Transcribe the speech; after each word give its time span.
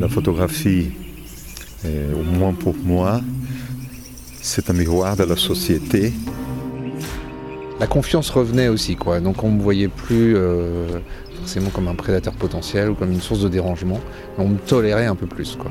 La 0.00 0.08
photographie, 0.08 0.90
au 1.84 2.22
moins 2.22 2.52
pour 2.52 2.74
moi, 2.76 3.20
c'est 4.42 4.70
un 4.70 4.72
miroir 4.72 5.16
de 5.16 5.22
la 5.24 5.36
société. 5.36 6.12
La 7.78 7.86
confiance 7.86 8.30
revenait 8.30 8.68
aussi, 8.68 8.96
quoi. 8.96 9.20
Donc 9.20 9.42
on 9.44 9.50
ne 9.50 9.56
me 9.56 9.62
voyait 9.62 9.88
plus 9.88 10.36
euh, 10.36 11.00
forcément 11.38 11.70
comme 11.70 11.88
un 11.88 11.94
prédateur 11.94 12.34
potentiel 12.34 12.90
ou 12.90 12.94
comme 12.94 13.12
une 13.12 13.20
source 13.20 13.40
de 13.40 13.48
dérangement. 13.48 14.00
On 14.36 14.48
me 14.48 14.58
tolérait 14.58 15.06
un 15.06 15.16
peu 15.16 15.26
plus, 15.26 15.56
quoi. 15.56 15.70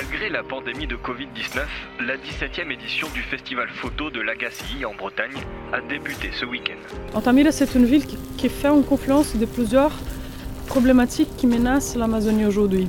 Malgré 0.00 0.30
la 0.30 0.42
pandémie 0.42 0.86
de 0.86 0.96
Covid-19, 0.96 1.60
la 2.06 2.16
17e 2.16 2.72
édition 2.72 3.06
du 3.12 3.20
festival 3.20 3.68
photo 3.68 4.10
de 4.10 4.20
Lagacilly 4.20 4.86
en 4.86 4.94
Bretagne 4.94 5.36
a 5.74 5.82
débuté 5.82 6.30
ce 6.32 6.46
week-end. 6.46 6.78
Antamira, 7.12 7.52
c'est 7.52 7.74
une 7.74 7.84
ville 7.84 8.06
qui, 8.06 8.48
fait 8.48 8.68
en 8.68 8.80
confluence 8.80 9.36
de 9.36 9.44
plusieurs 9.44 9.92
problématiques 10.68 11.28
qui 11.36 11.46
menacent 11.46 11.96
l'Amazonie 11.96 12.46
aujourd'hui. 12.46 12.88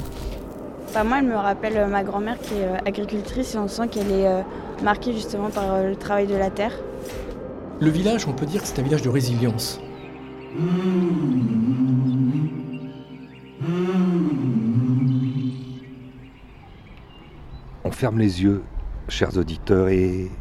Moi, 0.93 1.19
elle 1.19 1.25
me 1.25 1.35
rappelle 1.35 1.85
ma 1.88 2.03
grand-mère 2.03 2.39
qui 2.39 2.53
est 2.53 2.63
euh, 2.63 2.77
agricultrice 2.85 3.55
et 3.55 3.57
on 3.57 3.67
sent 3.67 3.89
qu'elle 3.89 4.11
est 4.11 4.27
euh, 4.27 4.41
marquée 4.81 5.11
justement 5.11 5.49
par 5.49 5.73
euh, 5.73 5.89
le 5.89 5.97
travail 5.97 6.27
de 6.27 6.35
la 6.35 6.49
terre. 6.49 6.80
Le 7.81 7.89
village, 7.89 8.25
on 8.25 8.31
peut 8.31 8.45
dire 8.45 8.61
que 8.61 8.67
c'est 8.67 8.80
un 8.80 8.83
village 8.83 9.02
de 9.02 9.09
résilience. 9.09 9.81
On 10.57 12.20
ferme 18.01 18.17
les 18.17 18.41
yeux, 18.41 18.63
chers 19.09 19.37
auditeurs, 19.37 19.89
et, 19.89 20.31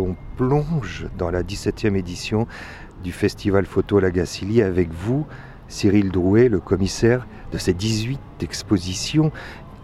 on 0.00 0.16
plonge 0.36 1.06
dans 1.16 1.30
la 1.30 1.44
17e 1.44 1.94
édition 1.94 2.48
du 3.04 3.12
Festival 3.12 3.66
Photo 3.66 4.00
Lagacilly 4.00 4.62
avec 4.62 4.92
vous, 4.92 5.24
Cyril 5.68 6.10
Drouet, 6.10 6.48
le 6.48 6.58
commissaire 6.58 7.28
de 7.52 7.58
ces 7.58 7.72
18 7.72 8.18
expositions 8.40 9.30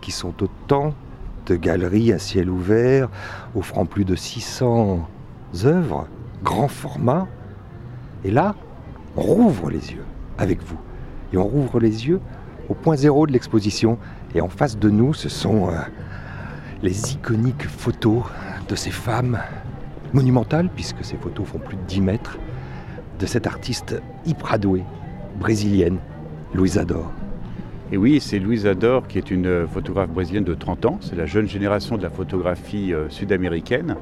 qui 0.00 0.10
sont 0.10 0.42
autant 0.42 0.92
de 1.46 1.54
galeries 1.54 2.12
à 2.12 2.18
ciel 2.18 2.50
ouvert, 2.50 3.08
offrant 3.54 3.86
plus 3.86 4.04
de 4.04 4.16
600 4.16 5.08
œuvres, 5.62 6.08
grand 6.42 6.66
format. 6.66 7.28
Et 8.24 8.32
là, 8.32 8.56
on 9.16 9.22
rouvre 9.22 9.70
les 9.70 9.92
yeux 9.92 10.04
avec 10.36 10.64
vous. 10.64 10.80
Et 11.32 11.36
on 11.36 11.46
rouvre 11.46 11.78
les 11.78 12.08
yeux 12.08 12.20
au 12.68 12.74
point 12.74 12.96
zéro 12.96 13.28
de 13.28 13.32
l'exposition. 13.32 13.98
Et 14.34 14.40
en 14.40 14.48
face 14.48 14.76
de 14.76 14.90
nous, 14.90 15.14
ce 15.14 15.28
sont 15.28 15.68
euh, 15.68 15.78
les 16.82 17.12
iconiques 17.12 17.66
photos 17.66 18.22
de 18.68 18.74
ces 18.74 18.90
femmes 18.90 19.38
monumentales, 20.12 20.68
puisque 20.74 21.04
ces 21.04 21.16
photos 21.16 21.46
font 21.46 21.58
plus 21.58 21.76
de 21.76 21.82
10 21.82 22.00
mètres, 22.00 22.38
de 23.18 23.26
cette 23.26 23.46
artiste 23.46 24.00
hyper 24.24 24.58
brésilienne, 25.38 25.98
Louisa 26.54 26.84
Dor. 26.84 27.12
Et 27.92 27.96
oui, 27.96 28.20
c'est 28.20 28.38
Louisa 28.38 28.74
Dor 28.74 29.08
qui 29.08 29.18
est 29.18 29.30
une 29.30 29.66
photographe 29.66 30.10
brésilienne 30.10 30.44
de 30.44 30.54
30 30.54 30.86
ans. 30.86 30.98
C'est 31.00 31.16
la 31.16 31.26
jeune 31.26 31.48
génération 31.48 31.96
de 31.96 32.02
la 32.02 32.10
photographie 32.10 32.94
euh, 32.94 33.08
sud-américaine. 33.10 33.96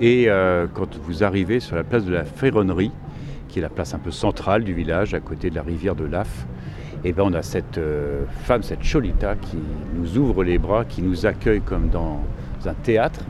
Et 0.00 0.26
euh, 0.28 0.66
quand 0.72 0.98
vous 1.02 1.24
arrivez 1.24 1.58
sur 1.60 1.74
la 1.74 1.84
place 1.84 2.04
de 2.04 2.12
la 2.12 2.24
Ferronnerie, 2.24 2.92
qui 3.48 3.60
est 3.60 3.62
la 3.62 3.70
place 3.70 3.94
un 3.94 3.98
peu 3.98 4.10
centrale 4.10 4.62
du 4.62 4.74
village, 4.74 5.14
à 5.14 5.20
côté 5.20 5.48
de 5.48 5.54
la 5.54 5.62
rivière 5.62 5.94
de 5.94 6.04
Laf, 6.04 6.46
et 7.04 7.08
eh 7.08 7.12
ben 7.12 7.24
on 7.26 7.34
a 7.34 7.42
cette 7.42 7.76
euh, 7.76 8.24
femme, 8.44 8.62
cette 8.62 8.82
Cholita, 8.82 9.34
qui 9.34 9.58
nous 9.94 10.16
ouvre 10.16 10.42
les 10.42 10.56
bras, 10.56 10.86
qui 10.86 11.02
nous 11.02 11.26
accueille 11.26 11.60
comme 11.60 11.90
dans 11.90 12.20
un 12.64 12.72
théâtre. 12.72 13.20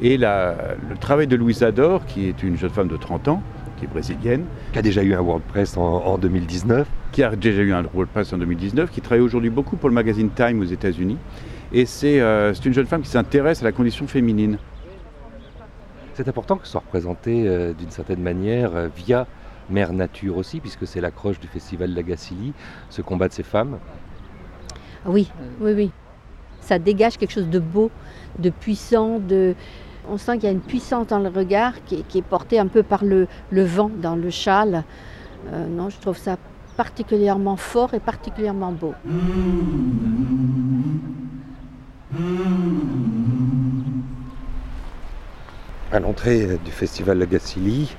Et 0.00 0.16
le 0.16 0.96
travail 1.00 1.26
de 1.26 1.34
Louise 1.34 1.64
Ador, 1.64 2.06
qui 2.06 2.28
est 2.28 2.44
une 2.44 2.56
jeune 2.56 2.70
femme 2.70 2.86
de 2.86 2.96
30 2.96 3.26
ans, 3.26 3.42
qui 3.76 3.86
est 3.86 3.88
brésilienne. 3.88 4.44
Qui 4.72 4.78
a 4.78 4.82
déjà 4.82 5.02
eu 5.02 5.14
un 5.14 5.20
WordPress 5.20 5.76
en, 5.76 5.82
en 5.82 6.16
2019. 6.16 6.86
Qui 7.10 7.24
a 7.24 7.34
déjà 7.34 7.62
eu 7.62 7.72
un 7.72 7.82
WordPress 7.92 8.32
en 8.32 8.38
2019, 8.38 8.88
qui 8.92 9.00
travaille 9.00 9.24
aujourd'hui 9.24 9.50
beaucoup 9.50 9.76
pour 9.76 9.88
le 9.88 9.96
magazine 9.96 10.30
Time 10.30 10.60
aux 10.60 10.66
États-Unis. 10.66 11.18
Et 11.72 11.86
c'est 11.86 12.20
euh, 12.20 12.54
une 12.54 12.72
jeune 12.72 12.86
femme 12.86 13.02
qui 13.02 13.10
s'intéresse 13.10 13.62
à 13.62 13.64
la 13.64 13.72
condition 13.72 14.06
féminine. 14.06 14.58
C'est 16.14 16.28
important 16.28 16.56
que 16.56 16.66
ce 16.66 16.72
soit 16.72 16.82
représenté 16.82 17.48
euh, 17.48 17.72
d'une 17.72 17.90
certaine 17.90 18.22
manière 18.22 18.70
via 18.96 19.26
Mère 19.70 19.92
Nature 19.92 20.36
aussi, 20.36 20.60
puisque 20.60 20.86
c'est 20.86 21.00
l'accroche 21.00 21.38
du 21.40 21.46
festival 21.46 21.92
Lagacilly, 21.94 22.52
ce 22.90 23.02
combat 23.02 23.28
de 23.28 23.32
ces 23.32 23.42
femmes. 23.42 23.78
Oui, 25.06 25.30
oui, 25.60 25.72
oui. 25.72 25.90
Ça 26.60 26.78
dégage 26.78 27.16
quelque 27.16 27.32
chose 27.32 27.48
de 27.48 27.58
beau, 27.58 27.90
de 28.38 28.50
puissant, 28.50 29.18
de... 29.18 29.54
On 30.10 30.16
sent 30.16 30.38
qu'il 30.38 30.44
y 30.44 30.48
a 30.48 30.52
une 30.52 30.60
puissance 30.60 31.06
dans 31.08 31.18
le 31.18 31.28
regard 31.28 31.74
qui 31.84 32.04
est, 32.14 32.22
portée 32.22 32.58
un 32.58 32.66
peu 32.66 32.82
par 32.82 33.04
le, 33.04 33.28
vent 33.52 33.90
dans 33.94 34.16
le 34.16 34.30
châle. 34.30 34.84
Euh, 35.52 35.66
non, 35.66 35.90
je 35.90 35.98
trouve 35.98 36.16
ça 36.16 36.36
particulièrement 36.76 37.56
fort 37.56 37.92
et 37.92 38.00
particulièrement 38.00 38.72
beau. 38.72 38.94
À 45.92 46.00
l'entrée 46.00 46.58
du 46.64 46.70
festival 46.70 47.18
Lagacilly, 47.18 47.94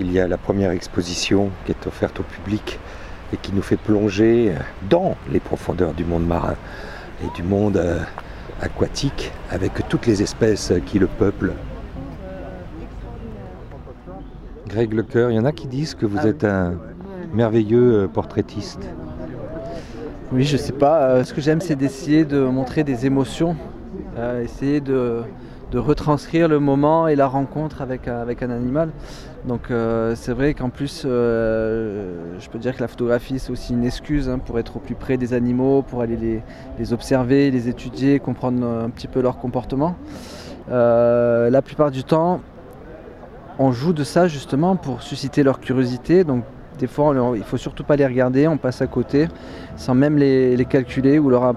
il 0.00 0.10
y 0.10 0.18
a 0.18 0.26
la 0.26 0.38
première 0.38 0.70
exposition 0.70 1.50
qui 1.64 1.72
est 1.72 1.86
offerte 1.86 2.20
au 2.20 2.22
public 2.22 2.78
et 3.32 3.36
qui 3.36 3.52
nous 3.52 3.62
fait 3.62 3.76
plonger 3.76 4.52
dans 4.88 5.14
les 5.30 5.40
profondeurs 5.40 5.92
du 5.92 6.04
monde 6.04 6.26
marin 6.26 6.56
et 7.22 7.28
du 7.36 7.42
monde 7.42 7.76
euh, 7.76 8.00
aquatique 8.62 9.30
avec 9.50 9.86
toutes 9.88 10.06
les 10.06 10.22
espèces 10.22 10.72
qui 10.86 10.98
le 10.98 11.06
peuplent. 11.06 11.52
Greg 14.68 14.94
Lecoeur, 14.94 15.30
il 15.30 15.34
y 15.34 15.38
en 15.38 15.44
a 15.44 15.52
qui 15.52 15.66
disent 15.66 15.94
que 15.94 16.06
vous 16.06 16.18
ah 16.22 16.28
êtes 16.28 16.44
un 16.44 16.74
merveilleux 17.34 18.04
euh, 18.04 18.08
portraitiste. 18.08 18.88
Oui, 20.32 20.44
je 20.44 20.56
sais 20.56 20.72
pas. 20.72 21.02
Euh, 21.02 21.24
ce 21.24 21.34
que 21.34 21.42
j'aime, 21.42 21.60
c'est 21.60 21.76
d'essayer 21.76 22.24
de 22.24 22.40
montrer 22.40 22.84
des 22.84 23.04
émotions, 23.04 23.56
essayer 24.42 24.80
de, 24.80 25.22
de 25.70 25.78
retranscrire 25.78 26.48
le 26.48 26.58
moment 26.58 27.06
et 27.06 27.14
la 27.14 27.26
rencontre 27.26 27.80
avec, 27.82 28.08
avec 28.08 28.42
un 28.42 28.50
animal. 28.50 28.90
Donc 29.46 29.70
euh, 29.70 30.14
c'est 30.16 30.32
vrai 30.32 30.54
qu'en 30.54 30.68
plus, 30.68 31.04
euh, 31.06 32.38
je 32.38 32.48
peux 32.50 32.58
dire 32.58 32.76
que 32.76 32.80
la 32.80 32.88
photographie, 32.88 33.38
c'est 33.38 33.52
aussi 33.52 33.72
une 33.72 33.84
excuse 33.84 34.28
hein, 34.28 34.38
pour 34.38 34.58
être 34.58 34.76
au 34.76 34.80
plus 34.80 34.94
près 34.94 35.16
des 35.16 35.32
animaux, 35.32 35.82
pour 35.82 36.02
aller 36.02 36.42
les, 36.78 36.92
observer, 36.92 37.50
les 37.50 37.68
étudier, 37.68 38.18
comprendre 38.18 38.66
un 38.66 38.90
petit 38.90 39.06
peu 39.06 39.20
leur 39.20 39.38
comportement. 39.38 39.96
Euh, 40.70 41.50
la 41.50 41.62
plupart 41.62 41.90
du 41.90 42.04
temps, 42.04 42.40
on 43.58 43.72
joue 43.72 43.92
de 43.92 44.04
ça 44.04 44.28
justement 44.28 44.76
pour 44.76 45.02
susciter 45.02 45.42
leur 45.42 45.60
curiosité. 45.60 46.24
Donc 46.24 46.44
des 46.78 46.86
fois, 46.86 47.12
il 47.34 47.38
ne 47.38 47.44
faut 47.44 47.58
surtout 47.58 47.84
pas 47.84 47.96
les 47.96 48.06
regarder, 48.06 48.48
on 48.48 48.56
passe 48.56 48.82
à 48.82 48.86
côté 48.86 49.28
sans 49.76 49.94
même 49.94 50.18
les, 50.18 50.56
les 50.56 50.64
calculer 50.64 51.18
ou 51.18 51.30
leur 51.30 51.54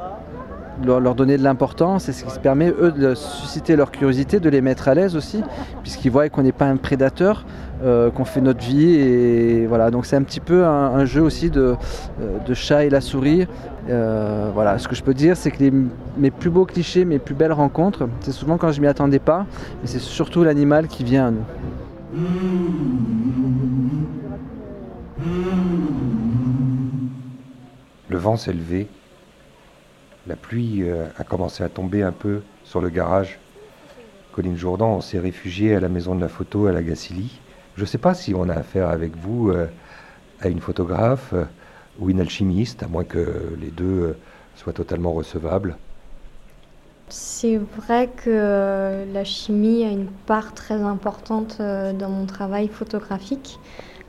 leur, 0.86 1.16
donner 1.16 1.38
de 1.38 1.44
l'importance 1.44 2.10
et 2.10 2.14
ce 2.14 2.26
qui 2.26 2.40
permet 2.40 2.70
eux 2.70 2.92
de 2.92 3.16
susciter 3.16 3.76
leur 3.76 3.92
curiosité, 3.92 4.40
de 4.40 4.50
les 4.50 4.62
mettre 4.62 4.88
à 4.88 4.96
l'aise 4.96 5.16
aussi, 5.16 5.44
puisqu'ils 5.82 6.12
voient 6.12 6.28
qu'on 6.30 6.44
n'est 6.44 6.52
pas 6.52 6.66
un 6.66 6.78
prédateur, 6.78 7.46
euh, 7.84 8.10
qu'on 8.10 8.26
fait 8.26 8.42
notre 8.42 8.64
vie 8.64 8.96
et 8.96 9.68
voilà. 9.68 9.92
Donc 9.92 10.06
c'est 10.06 10.16
un 10.16 10.24
petit 10.24 10.40
peu 10.40 10.66
un, 10.66 11.06
jeu 11.06 11.22
aussi 11.22 11.50
de, 11.50 11.76
euh, 12.22 12.40
de, 12.46 12.54
chat 12.54 12.86
et 12.86 12.90
la 12.90 13.02
souris. 13.02 13.48
Euh, 13.90 14.50
voilà, 14.54 14.80
ce 14.80 14.88
que 14.88 14.96
je 14.96 15.04
peux 15.04 15.14
dire, 15.14 15.36
c'est 15.36 15.52
que 15.52 15.64
mes 16.18 16.32
plus 16.32 16.50
beaux 16.50 16.66
clichés, 16.66 17.06
mes 17.06 17.20
plus 17.20 17.36
belles 17.36 17.54
rencontres, 17.54 18.08
c'est 18.22 18.32
souvent 18.32 18.58
quand 18.58 18.72
je 18.72 18.82
m'y 18.82 18.88
attendais 18.88 19.20
pas, 19.20 19.46
mais 19.82 19.88
c'est 19.88 20.00
surtout 20.00 20.44
l'animal 20.44 20.88
qui 20.88 21.04
vient 21.04 21.28
à 21.28 21.32
nous. 21.32 21.44
Le 28.10 28.18
vent 28.18 28.38
s'est 28.38 28.54
levé 28.54 28.88
la 30.28 30.36
pluie 30.36 30.84
euh, 30.84 31.08
a 31.18 31.24
commencé 31.24 31.64
à 31.64 31.70
tomber 31.70 32.04
un 32.04 32.12
peu 32.12 32.42
sur 32.64 32.82
le 32.82 32.90
garage. 32.90 33.40
Colline 34.32 34.58
Jourdan, 34.58 35.02
s'est 35.02 35.20
réfugié 35.20 35.76
à 35.76 35.80
la 35.80 35.90
maison 35.90 36.16
de 36.16 36.22
la 36.22 36.28
photo 36.28 36.68
à 36.68 36.72
la 36.72 36.82
Gacilly. 36.82 37.40
Je 37.76 37.82
ne 37.82 37.86
sais 37.86 37.98
pas 37.98 38.14
si 38.14 38.34
on 38.34 38.50
a 38.50 38.54
affaire 38.54 38.90
avec 38.90 39.16
vous 39.18 39.50
euh, 39.50 39.68
à 40.40 40.48
une 40.48 40.60
photographe 40.60 41.34
euh, 41.34 41.44
ou 42.00 42.10
une 42.10 42.20
alchimiste, 42.20 42.84
à 42.84 42.88
moins 42.88 43.04
que 43.04 43.56
les 43.60 43.70
deux 43.70 44.18
soient 44.56 44.74
totalement 44.74 45.14
recevables. 45.14 45.78
C'est 47.10 47.58
vrai 47.58 48.10
que 48.16 49.06
la 49.14 49.24
chimie 49.24 49.84
a 49.84 49.90
une 49.90 50.08
part 50.08 50.56
très 50.56 50.82
importante 50.82 51.60
dans 51.60 52.10
mon 52.10 52.26
travail 52.26 52.68
photographique. 52.68 53.60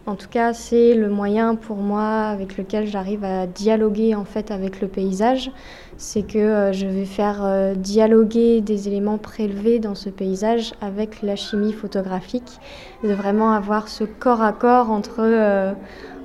En 0.07 0.17
tout 0.17 0.29
cas, 0.29 0.53
c'est 0.53 0.93
le 0.93 1.09
moyen 1.09 1.55
pour 1.55 1.79
moi 1.79 2.27
avec 2.27 2.59
lequel 2.59 2.87
j'arrive 2.87 3.25
à 3.25 3.47
dialoguer 3.47 4.15
en 4.15 4.27
fait 4.27 4.51
avec 4.51 4.83
le 4.83 4.89
paysage. 4.89 5.51
C'est 5.97 6.27
que 6.27 6.39
euh, 6.39 6.73
je 6.73 6.87
vais 6.87 7.07
faire 7.07 7.43
euh, 7.43 7.75
dialoguer 7.75 8.61
des 8.61 8.87
éléments 8.87 9.17
prélevés 9.17 9.79
dans 9.79 9.95
ce 9.95 10.11
paysage 10.11 10.75
avec 10.83 11.23
la 11.23 11.37
chimie 11.37 11.73
photographique, 11.73 12.61
de 13.03 13.15
vraiment 13.15 13.53
avoir 13.53 13.89
ce 13.89 14.05
corps 14.05 14.43
à 14.43 14.53
corps 14.53 14.91
entre, 14.91 15.21
euh, 15.21 15.73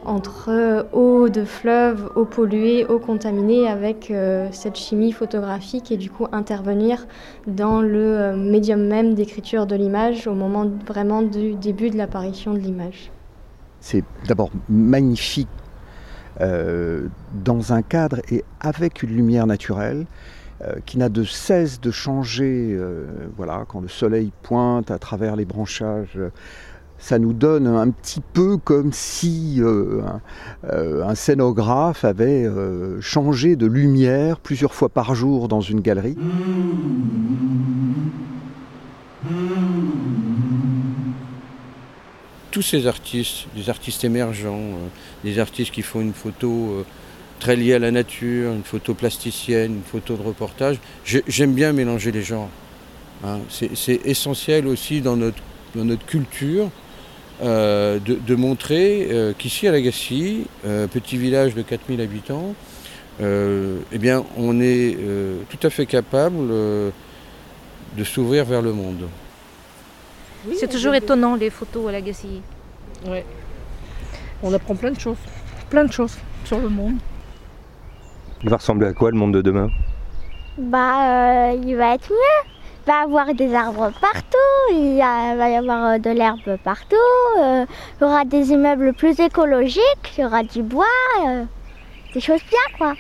entre 0.04 0.86
eau 0.92 1.30
de 1.30 1.46
fleuve, 1.46 2.12
eau 2.18 2.26
polluée, 2.26 2.86
eau 2.86 3.00
contaminée 3.00 3.70
avec 3.70 4.12
cette 4.52 4.76
chimie 4.76 5.14
photographique 5.14 5.92
et 5.92 5.98
du 5.98 6.10
coup 6.10 6.28
intervenir 6.34 7.08
dans 7.48 7.82
le 7.82 8.36
médium 8.36 8.82
même 8.82 9.14
d'écriture 9.14 9.66
de 9.66 9.76
l'image 9.76 10.28
au 10.28 10.34
moment 10.34 10.70
vraiment 10.86 11.22
du 11.22 11.54
début 11.54 11.90
de 11.90 11.98
l'apparition 11.98 12.54
de 12.54 12.60
l'image. 12.60 13.12
C'est 13.82 14.04
d'abord 14.28 14.52
magnifique 14.70 15.48
dans 16.40 17.74
un 17.74 17.82
cadre 17.82 18.22
et 18.32 18.46
avec 18.62 19.04
une 19.04 19.10
lumière 19.10 19.46
naturelle. 19.46 20.06
Euh, 20.62 20.74
qui 20.86 20.98
n'a 20.98 21.08
de 21.08 21.24
cesse 21.24 21.80
de 21.80 21.90
changer. 21.90 22.76
Euh, 22.78 23.06
voilà, 23.38 23.64
quand 23.70 23.80
le 23.80 23.88
soleil 23.88 24.34
pointe 24.44 24.92
à 24.92 25.00
travers 25.00 25.38
les 25.38 25.46
branchages, 25.46 26.20
ça 26.98 27.18
nous 27.18 27.32
donne 27.32 27.66
un 27.66 27.90
petit 27.92 28.20
peu 28.20 28.58
comme 28.58 28.92
si 28.92 29.60
euh, 29.60 30.02
un, 30.66 31.16
scénographe 31.16 32.04
avait 32.04 32.46
changé 33.00 33.56
de 33.56 33.68
lumière 33.68 34.42
plusieurs 34.42 34.74
fois 34.74 34.90
par 34.90 35.16
jour 35.16 35.48
dans 35.48 35.62
une 35.62 35.80
galerie. 35.80 36.18
Tous 42.60 42.64
ces 42.64 42.88
artistes, 42.88 43.46
des 43.56 43.70
artistes 43.70 44.04
émergents, 44.04 44.60
des 45.24 45.40
artistes 45.40 45.72
qui 45.72 45.82
font 45.82 46.02
une 46.02 46.12
photo 46.12 46.86
très 47.40 47.56
lié 47.56 47.76
à 47.76 47.80
la 47.80 47.90
nature, 47.90 48.52
une 48.52 48.66
photo 48.66 48.94
plasticienne, 48.94 49.76
une 49.76 49.82
photo 49.82 50.18
de 50.18 50.24
reportage. 50.24 50.78
J'aime 51.06 51.54
bien 51.54 51.72
mélanger 51.72 52.12
les 52.12 52.22
genres. 52.22 52.50
Hein. 53.24 53.40
C'est 53.48 54.06
essentiel 54.06 54.68
aussi 54.68 55.00
dans 55.00 55.16
notre, 55.16 55.38
notre 55.74 56.06
culture 56.06 56.70
euh, 57.42 57.98
de, 57.98 58.36
montrer 58.36 59.08
euh, 59.10 59.32
qu'ici 59.38 59.66
à 59.70 59.72
euh, 59.72 60.88
petit 60.88 61.18
village 61.18 61.56
de 61.56 61.62
4000 61.62 62.02
habitants, 62.02 62.56
eh 63.22 63.98
bien, 63.98 64.26
on 64.36 64.60
est 64.60 64.98
tout 65.48 65.66
à 65.66 65.70
fait 65.70 65.86
capable 65.86 66.50
de 66.50 68.04
s'ouvrir 68.04 68.44
vers 68.44 68.62
le 68.62 68.74
monde. 68.74 69.08
C'est 70.56 70.70
toujours 70.70 70.96
étonnant 70.96 71.36
les 71.36 71.50
photos 71.50 71.90
à 71.90 71.92
Lagacy. 71.92 72.42
Ouais. 73.08 73.26
On 74.42 74.54
apprend 74.54 74.76
plein 74.76 74.92
de 74.92 75.00
choses, 75.00 75.18
plein 75.70 75.84
de 75.84 75.92
choses 75.92 76.18
sur 76.46 76.60
le 76.60 76.70
monde. 76.70 76.96
Il 78.42 78.50
va 78.50 78.58
ressembler 78.58 78.88
à 78.88 78.94
quoi 78.94 79.12
le 79.12 79.18
monde 79.18 79.34
de 79.34 79.42
demain? 79.42 79.70
Bah, 80.58 81.50
euh, 81.52 81.62
il 81.62 81.76
va 81.76 81.96
être 81.96 82.10
mieux. 82.10 82.50
Il 82.86 82.92
va 82.92 83.02
y 83.02 83.04
avoir 83.04 83.34
des 83.36 83.54
arbres 83.54 83.92
partout, 84.02 84.72
il 84.72 84.98
va 84.98 85.50
y 85.50 85.56
avoir 85.56 85.86
euh, 85.86 85.98
de 86.00 86.10
l'herbe 86.10 86.58
partout, 86.64 86.96
euh, 87.38 87.66
il 88.00 88.02
y 88.02 88.04
aura 88.04 88.26
des 88.26 88.52
immeubles 88.52 88.94
plus 88.94 89.20
écologiques, 89.20 89.84
il 90.18 90.22
y 90.22 90.26
aura 90.26 90.42
du 90.42 90.64
bois, 90.64 90.86
des 92.16 92.20
choses 92.20 92.42
bien 92.50 92.78
quoi. 92.80 92.96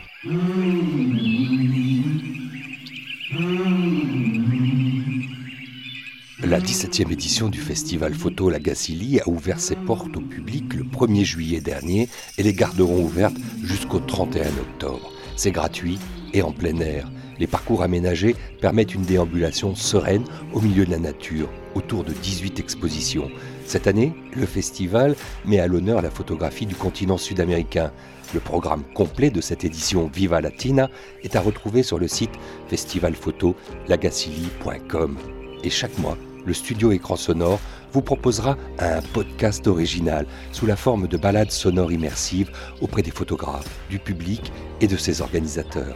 La 6.50 6.60
17e 6.60 7.13
édition 7.13 7.48
du 7.48 7.60
festival 7.60 8.16
Photo 8.16 8.50
La 8.50 8.57
Gacilly 8.57 9.19
a 9.19 9.30
ouvert 9.30 9.60
ses 9.60 9.75
portes 9.75 10.18
au 10.18 10.22
public 10.22 10.74
le 10.74 10.84
1er 10.84 11.24
juillet 11.24 11.62
dernier 11.62 12.10
et 12.40 12.44
les 12.44 12.54
garderont 12.54 13.04
ouvertes 13.04 13.38
jusqu'au 13.62 14.00
31 14.00 14.48
octobre. 14.60 15.12
C'est 15.36 15.51
gratuit 15.51 16.00
et 16.34 16.42
en 16.42 16.51
plein 16.51 16.80
air. 16.80 17.07
Les 17.38 17.46
parcours 17.46 17.84
aménagés 17.84 18.36
permettent 18.62 18.96
une 18.96 19.04
déambulation 19.04 19.75
sereine 19.75 20.24
au 20.51 20.60
milieu 20.60 20.88
de 20.88 20.92
la 20.92 20.98
nature, 20.98 21.51
autour 21.75 22.04
de 22.04 22.13
18 22.13 22.60
expositions. 22.60 23.30
Cette 23.68 23.86
année, 23.86 24.16
le 24.36 24.48
festival 24.48 25.16
met 25.46 25.60
à 25.60 25.68
l'honneur 25.68 26.01
la 26.01 26.10
photographie 26.10 26.66
du 26.66 26.74
continent 26.74 27.19
sud-américain. 27.19 27.92
Le 28.34 28.40
programme 28.40 28.86
complet 28.96 29.30
de 29.30 29.42
cette 29.42 29.66
édition 29.66 30.10
Viva 30.12 30.42
Latina 30.42 30.90
est 31.22 31.36
à 31.36 31.42
retrouver 31.42 31.84
sur 31.84 32.00
le 32.00 32.07
site 32.07 32.34
festivalphotolagacilly.com. 32.69 35.16
Et 35.62 35.69
chaque 35.69 36.00
mois, 36.00 36.18
le 36.45 36.53
studio 36.53 36.91
écran 36.91 37.15
sonore 37.15 37.59
vous 37.91 38.01
proposera 38.01 38.57
un 38.80 39.01
podcast 39.13 39.68
original 39.68 40.25
sous 40.51 40.65
la 40.65 40.75
forme 40.75 41.07
de 41.07 41.18
balades 41.18 41.51
sonores 41.51 41.91
immersives 41.91 42.51
auprès 42.81 43.01
des 43.01 43.12
photographes, 43.12 43.69
du 43.89 44.00
public 44.00 44.51
et 44.81 44.88
de 44.88 44.97
ses 44.97 45.21
organisateurs. 45.21 45.95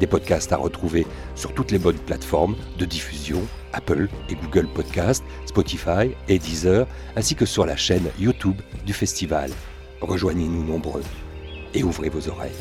Des 0.00 0.06
podcasts 0.06 0.52
à 0.52 0.56
retrouver 0.56 1.06
sur 1.34 1.54
toutes 1.54 1.70
les 1.70 1.78
bonnes 1.78 1.98
plateformes 1.98 2.56
de 2.78 2.84
diffusion, 2.84 3.40
Apple 3.72 4.08
et 4.28 4.34
Google 4.34 4.66
Podcasts, 4.66 5.24
Spotify 5.46 6.10
et 6.28 6.38
Deezer, 6.38 6.86
ainsi 7.16 7.34
que 7.34 7.46
sur 7.46 7.64
la 7.64 7.76
chaîne 7.76 8.08
YouTube 8.18 8.60
du 8.84 8.92
festival. 8.92 9.50
Rejoignez-nous 10.00 10.64
nombreux 10.64 11.04
et 11.74 11.82
ouvrez 11.82 12.08
vos 12.08 12.28
oreilles. 12.28 12.52